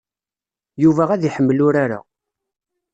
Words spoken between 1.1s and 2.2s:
ad iḥemmel urar-a.